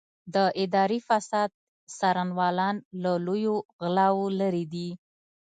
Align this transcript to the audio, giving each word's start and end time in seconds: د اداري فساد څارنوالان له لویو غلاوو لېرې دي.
د 0.33 0.35
اداري 0.63 0.99
فساد 1.07 1.49
څارنوالان 1.97 2.75
له 3.03 3.11
لویو 3.25 3.55
غلاوو 3.81 4.25
لېرې 4.39 4.65
دي. 4.73 4.89